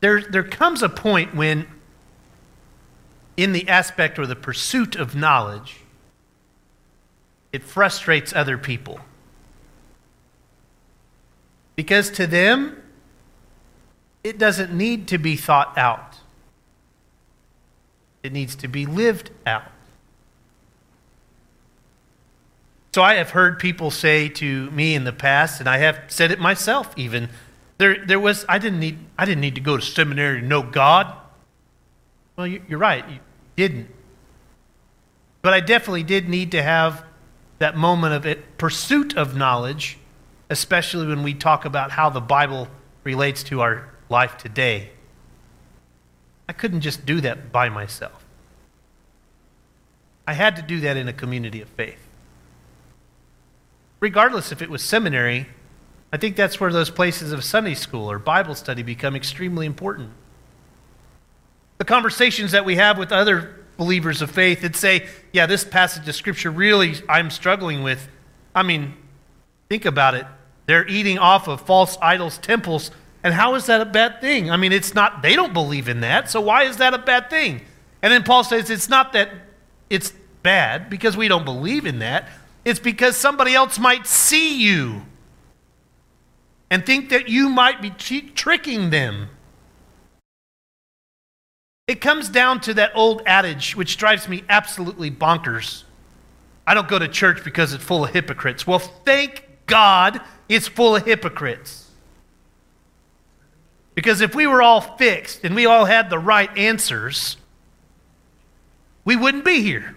there, 0.00 0.20
there 0.20 0.42
comes 0.42 0.82
a 0.82 0.88
point 0.88 1.34
when, 1.34 1.66
in 3.36 3.52
the 3.52 3.66
aspect 3.68 4.18
or 4.18 4.26
the 4.26 4.36
pursuit 4.36 4.96
of 4.96 5.14
knowledge, 5.14 5.76
it 7.52 7.62
frustrates 7.62 8.32
other 8.34 8.58
people. 8.58 9.00
Because 11.76 12.10
to 12.10 12.26
them, 12.26 12.81
it 14.24 14.38
doesn't 14.38 14.72
need 14.72 15.08
to 15.08 15.18
be 15.18 15.36
thought 15.36 15.76
out, 15.76 16.18
it 18.22 18.32
needs 18.32 18.54
to 18.56 18.68
be 18.68 18.86
lived 18.86 19.30
out. 19.46 19.70
So 22.94 23.02
I 23.02 23.14
have 23.14 23.30
heard 23.30 23.58
people 23.58 23.90
say 23.90 24.28
to 24.28 24.70
me 24.70 24.94
in 24.94 25.04
the 25.04 25.14
past, 25.14 25.60
and 25.60 25.68
I 25.68 25.78
have 25.78 25.98
said 26.08 26.30
it 26.30 26.38
myself 26.38 26.92
even, 26.96 27.30
there, 27.78 28.04
there 28.04 28.20
was, 28.20 28.44
I 28.48 28.58
didn't, 28.58 28.80
need, 28.80 28.98
I 29.16 29.24
didn't 29.24 29.40
need 29.40 29.54
to 29.54 29.62
go 29.62 29.78
to 29.78 29.82
seminary 29.82 30.42
to 30.42 30.46
know 30.46 30.62
God. 30.62 31.12
Well, 32.36 32.46
you're 32.46 32.78
right, 32.78 33.08
you 33.08 33.18
didn't. 33.56 33.88
But 35.40 35.54
I 35.54 35.60
definitely 35.60 36.02
did 36.02 36.28
need 36.28 36.50
to 36.52 36.62
have 36.62 37.04
that 37.58 37.76
moment 37.76 38.14
of 38.14 38.26
it, 38.26 38.58
pursuit 38.58 39.16
of 39.16 39.36
knowledge, 39.36 39.98
especially 40.50 41.06
when 41.06 41.22
we 41.22 41.32
talk 41.32 41.64
about 41.64 41.92
how 41.92 42.10
the 42.10 42.20
Bible 42.20 42.68
relates 43.04 43.42
to 43.44 43.62
our 43.62 43.88
life 44.12 44.36
today. 44.36 44.90
I 46.48 46.52
couldn't 46.52 46.82
just 46.82 47.04
do 47.04 47.20
that 47.22 47.50
by 47.50 47.68
myself. 47.68 48.24
I 50.28 50.34
had 50.34 50.54
to 50.54 50.62
do 50.62 50.78
that 50.80 50.96
in 50.96 51.08
a 51.08 51.12
community 51.12 51.60
of 51.60 51.68
faith 51.70 51.98
regardless 54.02 54.50
if 54.50 54.60
it 54.60 54.68
was 54.68 54.82
seminary, 54.82 55.46
I 56.12 56.16
think 56.16 56.34
that's 56.34 56.58
where 56.58 56.72
those 56.72 56.90
places 56.90 57.30
of 57.30 57.44
Sunday 57.44 57.74
school 57.74 58.10
or 58.10 58.18
Bible 58.18 58.56
study 58.56 58.82
become 58.82 59.14
extremely 59.14 59.64
important. 59.64 60.10
The 61.78 61.84
conversations 61.84 62.50
that 62.50 62.64
we 62.64 62.74
have 62.76 62.98
with 62.98 63.12
other 63.12 63.64
believers 63.76 64.20
of 64.20 64.28
faith 64.28 64.62
that 64.62 64.74
say, 64.74 65.06
yeah, 65.32 65.46
this 65.46 65.64
passage 65.64 66.06
of 66.08 66.16
Scripture 66.16 66.50
really 66.50 66.96
I'm 67.08 67.30
struggling 67.30 67.84
with. 67.84 68.08
I 68.56 68.64
mean, 68.64 68.94
think 69.68 69.84
about 69.84 70.14
it. 70.14 70.26
They're 70.66 70.86
eating 70.88 71.18
off 71.18 71.46
of 71.46 71.60
false 71.60 71.96
idols' 72.02 72.38
temples. 72.38 72.90
And 73.24 73.32
how 73.32 73.54
is 73.54 73.66
that 73.66 73.80
a 73.80 73.84
bad 73.84 74.20
thing? 74.20 74.50
I 74.50 74.56
mean, 74.56 74.72
it's 74.72 74.94
not, 74.94 75.22
they 75.22 75.36
don't 75.36 75.52
believe 75.52 75.88
in 75.88 76.00
that. 76.00 76.30
So 76.30 76.40
why 76.40 76.64
is 76.64 76.78
that 76.78 76.92
a 76.92 76.98
bad 76.98 77.30
thing? 77.30 77.62
And 78.02 78.12
then 78.12 78.24
Paul 78.24 78.42
says 78.42 78.68
it's 78.68 78.88
not 78.88 79.12
that 79.12 79.30
it's 79.88 80.12
bad 80.42 80.90
because 80.90 81.16
we 81.16 81.28
don't 81.28 81.44
believe 81.44 81.86
in 81.86 82.00
that. 82.00 82.28
It's 82.64 82.80
because 82.80 83.16
somebody 83.16 83.54
else 83.54 83.78
might 83.78 84.06
see 84.06 84.60
you 84.60 85.02
and 86.70 86.84
think 86.84 87.10
that 87.10 87.28
you 87.28 87.48
might 87.48 87.80
be 87.82 87.90
tricking 87.90 88.90
them. 88.90 89.28
It 91.86 92.00
comes 92.00 92.28
down 92.28 92.60
to 92.62 92.74
that 92.74 92.92
old 92.94 93.22
adage, 93.26 93.76
which 93.76 93.96
drives 93.96 94.28
me 94.28 94.44
absolutely 94.48 95.10
bonkers. 95.10 95.82
I 96.66 96.74
don't 96.74 96.88
go 96.88 96.98
to 96.98 97.08
church 97.08 97.44
because 97.44 97.72
it's 97.72 97.82
full 97.84 98.04
of 98.04 98.10
hypocrites. 98.12 98.66
Well, 98.66 98.78
thank 98.78 99.46
God 99.66 100.20
it's 100.48 100.68
full 100.68 100.96
of 100.96 101.04
hypocrites. 101.04 101.81
Because 103.94 104.20
if 104.20 104.34
we 104.34 104.46
were 104.46 104.62
all 104.62 104.80
fixed 104.80 105.44
and 105.44 105.54
we 105.54 105.66
all 105.66 105.84
had 105.84 106.08
the 106.08 106.18
right 106.18 106.56
answers, 106.56 107.36
we 109.04 109.16
wouldn't 109.16 109.44
be 109.44 109.62
here. 109.62 109.96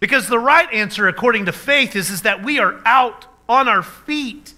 Because 0.00 0.28
the 0.28 0.38
right 0.38 0.72
answer, 0.72 1.08
according 1.08 1.46
to 1.46 1.52
faith, 1.52 1.96
is, 1.96 2.10
is 2.10 2.22
that 2.22 2.44
we 2.44 2.60
are 2.60 2.80
out 2.84 3.26
on 3.48 3.66
our 3.66 3.82
feet, 3.82 4.54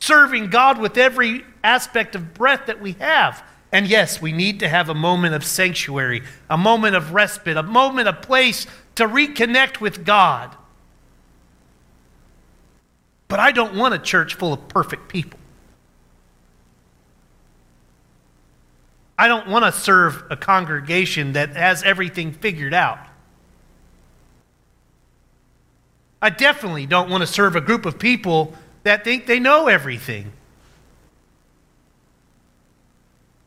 serving 0.00 0.50
God 0.50 0.78
with 0.78 0.98
every 0.98 1.44
aspect 1.64 2.14
of 2.14 2.34
breath 2.34 2.66
that 2.66 2.80
we 2.80 2.92
have. 2.94 3.42
And 3.70 3.86
yes, 3.86 4.20
we 4.20 4.32
need 4.32 4.60
to 4.60 4.68
have 4.68 4.90
a 4.90 4.94
moment 4.94 5.34
of 5.34 5.44
sanctuary, 5.44 6.22
a 6.50 6.58
moment 6.58 6.94
of 6.94 7.14
respite, 7.14 7.56
a 7.56 7.62
moment 7.62 8.06
of 8.06 8.20
place 8.20 8.66
to 8.96 9.08
reconnect 9.08 9.80
with 9.80 10.04
God. 10.04 10.54
But 13.28 13.40
I 13.40 13.50
don't 13.50 13.74
want 13.74 13.94
a 13.94 13.98
church 13.98 14.34
full 14.34 14.52
of 14.52 14.68
perfect 14.68 15.08
people. 15.08 15.38
I 19.22 19.28
don't 19.28 19.46
want 19.46 19.64
to 19.64 19.70
serve 19.70 20.24
a 20.30 20.36
congregation 20.36 21.34
that 21.34 21.50
has 21.50 21.84
everything 21.84 22.32
figured 22.32 22.74
out. 22.74 22.98
I 26.20 26.28
definitely 26.28 26.86
don't 26.86 27.08
want 27.08 27.20
to 27.20 27.28
serve 27.28 27.54
a 27.54 27.60
group 27.60 27.86
of 27.86 28.00
people 28.00 28.52
that 28.82 29.04
think 29.04 29.26
they 29.26 29.38
know 29.38 29.68
everything. 29.68 30.32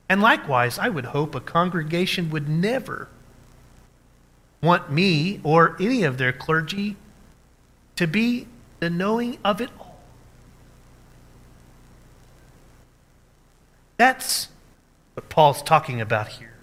And 0.08 0.22
likewise, 0.22 0.80
I 0.80 0.88
would 0.88 1.08
hope 1.08 1.36
a 1.36 1.42
congregation 1.42 2.30
would 2.30 2.48
never 2.48 3.10
want 4.62 4.90
me 4.90 5.42
or 5.44 5.76
any 5.78 6.04
of 6.04 6.18
their 6.18 6.32
clergy 6.32 6.96
to 7.98 8.08
be 8.08 8.48
the 8.80 8.90
knowing 8.90 9.40
of 9.44 9.60
it 9.60 9.72
all. 9.78 10.00
That's 13.98 14.48
what 15.16 15.30
Paul's 15.30 15.64
talking 15.64 16.00
about 16.00 16.28
here. 16.28 16.54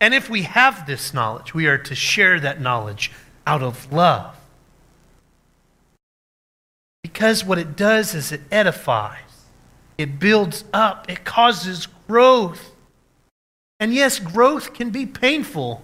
And 0.00 0.14
if 0.14 0.28
we 0.28 0.42
have 0.42 0.86
this 0.86 1.14
knowledge, 1.14 1.54
we 1.54 1.66
are 1.66 1.78
to 1.78 1.94
share 1.94 2.40
that 2.40 2.60
knowledge 2.60 3.10
out 3.46 3.62
of 3.62 3.92
love. 3.92 4.36
Because 7.02 7.44
what 7.44 7.58
it 7.58 7.76
does 7.76 8.14
is 8.14 8.32
it 8.32 8.42
edifies, 8.50 9.46
it 9.96 10.18
builds 10.18 10.64
up, 10.72 11.10
it 11.10 11.24
causes 11.24 11.86
growth. 12.08 12.72
And 13.78 13.94
yes, 13.94 14.18
growth 14.18 14.74
can 14.74 14.90
be 14.90 15.06
painful. 15.06 15.82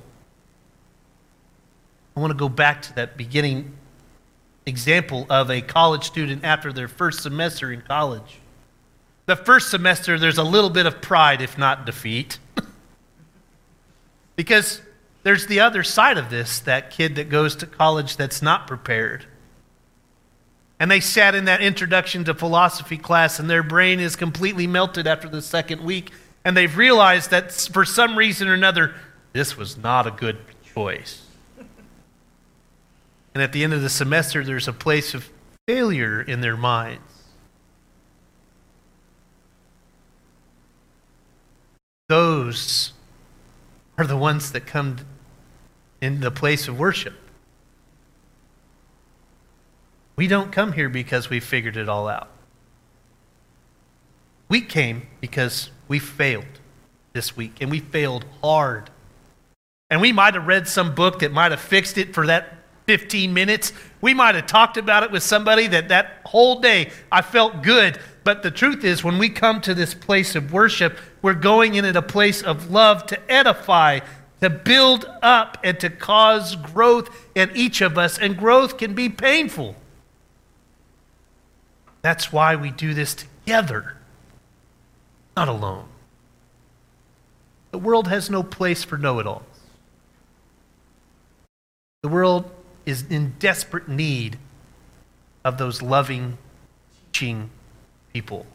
I 2.16 2.20
want 2.20 2.30
to 2.30 2.38
go 2.38 2.48
back 2.48 2.82
to 2.82 2.94
that 2.96 3.16
beginning 3.16 3.76
example 4.66 5.26
of 5.30 5.50
a 5.50 5.60
college 5.60 6.04
student 6.04 6.44
after 6.44 6.72
their 6.72 6.88
first 6.88 7.22
semester 7.22 7.72
in 7.72 7.82
college. 7.82 8.40
The 9.26 9.36
first 9.36 9.70
semester, 9.70 10.18
there's 10.18 10.38
a 10.38 10.44
little 10.44 10.70
bit 10.70 10.86
of 10.86 11.02
pride, 11.02 11.42
if 11.42 11.58
not 11.58 11.84
defeat. 11.84 12.38
because 14.36 14.80
there's 15.24 15.48
the 15.48 15.58
other 15.58 15.82
side 15.82 16.16
of 16.16 16.30
this 16.30 16.60
that 16.60 16.90
kid 16.90 17.16
that 17.16 17.28
goes 17.28 17.56
to 17.56 17.66
college 17.66 18.16
that's 18.16 18.40
not 18.40 18.68
prepared. 18.68 19.26
And 20.78 20.88
they 20.88 21.00
sat 21.00 21.34
in 21.34 21.46
that 21.46 21.60
introduction 21.60 22.22
to 22.24 22.34
philosophy 22.34 22.98
class, 22.98 23.40
and 23.40 23.50
their 23.50 23.64
brain 23.64 23.98
is 23.98 24.14
completely 24.14 24.68
melted 24.68 25.08
after 25.08 25.28
the 25.28 25.42
second 25.42 25.82
week. 25.82 26.12
And 26.44 26.56
they've 26.56 26.76
realized 26.76 27.30
that 27.30 27.50
for 27.50 27.84
some 27.84 28.16
reason 28.16 28.46
or 28.46 28.54
another, 28.54 28.94
this 29.32 29.56
was 29.56 29.76
not 29.76 30.06
a 30.06 30.12
good 30.12 30.38
choice. 30.74 31.22
And 33.34 33.42
at 33.42 33.52
the 33.52 33.64
end 33.64 33.74
of 33.74 33.82
the 33.82 33.90
semester, 33.90 34.42
there's 34.42 34.66
a 34.66 34.72
place 34.72 35.12
of 35.12 35.28
failure 35.66 36.22
in 36.22 36.40
their 36.40 36.56
minds. 36.56 37.15
Those 42.46 42.92
are 43.98 44.06
the 44.06 44.16
ones 44.16 44.52
that 44.52 44.66
come 44.66 44.98
in 46.00 46.20
the 46.20 46.30
place 46.30 46.68
of 46.68 46.78
worship. 46.78 47.14
We 50.14 50.28
don't 50.28 50.52
come 50.52 50.74
here 50.74 50.88
because 50.88 51.28
we 51.28 51.40
figured 51.40 51.76
it 51.76 51.88
all 51.88 52.06
out. 52.06 52.28
We 54.48 54.60
came 54.60 55.08
because 55.20 55.72
we 55.88 55.98
failed 55.98 56.60
this 57.14 57.36
week, 57.36 57.56
and 57.60 57.68
we 57.68 57.80
failed 57.80 58.24
hard. 58.40 58.90
And 59.90 60.00
we 60.00 60.12
might 60.12 60.34
have 60.34 60.46
read 60.46 60.68
some 60.68 60.94
book 60.94 61.18
that 61.18 61.32
might 61.32 61.50
have 61.50 61.60
fixed 61.60 61.98
it 61.98 62.14
for 62.14 62.28
that 62.28 62.55
15 62.86 63.34
minutes. 63.34 63.72
We 64.00 64.14
might 64.14 64.36
have 64.36 64.46
talked 64.46 64.76
about 64.76 65.02
it 65.02 65.10
with 65.10 65.22
somebody 65.22 65.66
that 65.68 65.88
that 65.88 66.20
whole 66.24 66.60
day 66.60 66.90
I 67.10 67.22
felt 67.22 67.62
good. 67.62 67.98
But 68.24 68.42
the 68.42 68.50
truth 68.50 68.84
is, 68.84 69.04
when 69.04 69.18
we 69.18 69.28
come 69.28 69.60
to 69.62 69.74
this 69.74 69.94
place 69.94 70.34
of 70.34 70.52
worship, 70.52 70.98
we're 71.22 71.34
going 71.34 71.74
in 71.74 71.84
at 71.84 71.96
a 71.96 72.02
place 72.02 72.42
of 72.42 72.70
love 72.70 73.06
to 73.06 73.30
edify, 73.30 74.00
to 74.40 74.50
build 74.50 75.04
up, 75.22 75.58
and 75.62 75.78
to 75.80 75.90
cause 75.90 76.56
growth 76.56 77.10
in 77.34 77.50
each 77.54 77.80
of 77.80 77.98
us. 77.98 78.18
And 78.18 78.36
growth 78.36 78.78
can 78.78 78.94
be 78.94 79.08
painful. 79.08 79.76
That's 82.02 82.32
why 82.32 82.54
we 82.54 82.70
do 82.70 82.94
this 82.94 83.14
together, 83.14 83.96
not 85.36 85.48
alone. 85.48 85.88
The 87.72 87.78
world 87.78 88.06
has 88.08 88.30
no 88.30 88.42
place 88.42 88.84
for 88.84 88.96
know 88.96 89.18
it 89.18 89.26
alls. 89.26 89.42
The 92.02 92.08
world 92.08 92.50
is 92.86 93.04
in 93.10 93.34
desperate 93.38 93.88
need 93.88 94.38
of 95.44 95.58
those 95.58 95.82
loving, 95.82 96.38
teaching 97.12 97.50
people. 98.12 98.46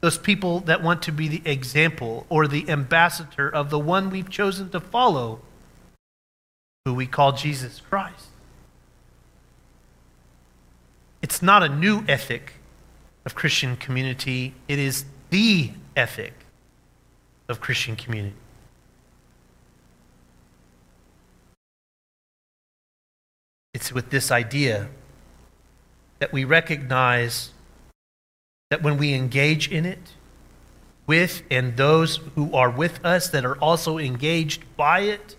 Those 0.00 0.16
people 0.16 0.60
that 0.60 0.82
want 0.82 1.02
to 1.02 1.12
be 1.12 1.26
the 1.26 1.42
example 1.44 2.24
or 2.28 2.46
the 2.46 2.68
ambassador 2.70 3.48
of 3.48 3.70
the 3.70 3.78
one 3.78 4.10
we've 4.10 4.30
chosen 4.30 4.70
to 4.70 4.80
follow, 4.80 5.40
who 6.84 6.94
we 6.94 7.06
call 7.06 7.32
Jesus 7.32 7.80
Christ. 7.80 8.26
It's 11.20 11.42
not 11.42 11.64
a 11.64 11.68
new 11.68 12.04
ethic 12.08 12.54
of 13.26 13.34
Christian 13.34 13.76
community, 13.76 14.54
it 14.68 14.78
is 14.78 15.04
the 15.30 15.72
ethic 15.96 16.32
of 17.48 17.60
Christian 17.60 17.96
community. 17.96 18.36
It's 23.78 23.92
with 23.92 24.10
this 24.10 24.32
idea 24.32 24.88
that 26.18 26.32
we 26.32 26.42
recognize 26.42 27.50
that 28.70 28.82
when 28.82 28.98
we 28.98 29.14
engage 29.14 29.70
in 29.70 29.86
it, 29.86 30.14
with 31.06 31.44
and 31.48 31.76
those 31.76 32.16
who 32.34 32.52
are 32.52 32.70
with 32.70 32.98
us 33.04 33.28
that 33.28 33.44
are 33.44 33.56
also 33.58 33.96
engaged 33.96 34.64
by 34.76 35.02
it, 35.02 35.36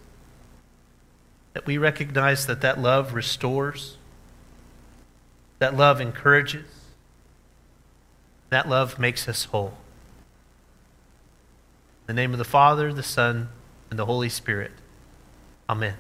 that 1.52 1.66
we 1.66 1.78
recognize 1.78 2.48
that 2.48 2.62
that 2.62 2.80
love 2.80 3.14
restores, 3.14 3.98
that 5.58 5.76
love 5.76 6.00
encourages, 6.00 6.70
that 8.52 8.70
love 8.70 8.98
makes 8.98 9.28
us 9.28 9.44
whole. 9.44 9.74
In 12.08 12.16
the 12.16 12.22
name 12.22 12.32
of 12.32 12.38
the 12.38 12.46
Father, 12.46 12.94
the 12.94 13.04
Son, 13.04 13.50
and 13.90 14.00
the 14.00 14.06
Holy 14.06 14.30
Spirit. 14.30 14.72
Amen. 15.70 15.96